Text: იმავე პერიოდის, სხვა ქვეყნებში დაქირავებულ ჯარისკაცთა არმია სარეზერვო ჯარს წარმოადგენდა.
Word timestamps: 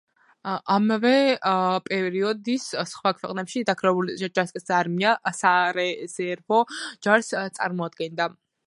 იმავე 0.75 1.11
პერიოდის, 1.89 2.65
სხვა 2.93 3.13
ქვეყნებში 3.19 3.63
დაქირავებულ 3.69 4.11
ჯარისკაცთა 4.25 4.77
არმია 4.81 5.15
სარეზერვო 5.43 6.65
ჯარს 6.87 7.33
წარმოადგენდა. 7.61 8.35